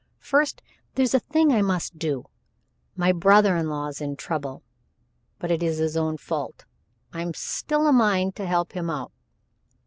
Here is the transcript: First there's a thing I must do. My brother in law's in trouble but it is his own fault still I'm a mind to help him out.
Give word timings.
First 0.17 0.63
there's 0.95 1.13
a 1.13 1.19
thing 1.19 1.51
I 1.53 1.61
must 1.61 1.99
do. 1.99 2.25
My 2.95 3.11
brother 3.11 3.55
in 3.55 3.69
law's 3.69 4.01
in 4.01 4.15
trouble 4.15 4.63
but 5.37 5.51
it 5.51 5.61
is 5.61 5.77
his 5.77 5.95
own 5.95 6.17
fault 6.17 6.65
still 7.35 7.81
I'm 7.81 7.85
a 7.87 7.91
mind 7.91 8.35
to 8.37 8.47
help 8.47 8.71
him 8.71 8.89
out. 8.89 9.11